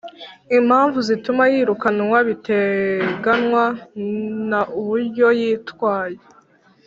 [0.57, 3.65] impamvu zituma yirukanwa biteganywa
[4.49, 6.17] na uburyo yitwaye